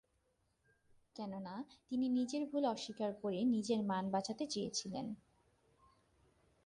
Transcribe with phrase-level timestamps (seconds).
[1.15, 1.55] কেননা
[1.87, 5.05] তিনি "নিজের ভুল অস্বীকার করে নিজের মান বাঁচাতে চেয়েছিলেন।"